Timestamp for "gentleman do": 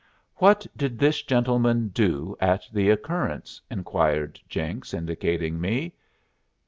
1.21-2.35